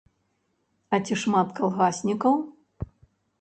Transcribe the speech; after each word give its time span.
А 0.97 0.99
ці 1.07 1.17
шмат 1.25 1.47
калгаснікаў? 1.59 2.33